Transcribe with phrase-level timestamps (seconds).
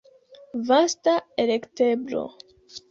[0.69, 1.13] Vasta
[1.43, 2.25] elekteblo.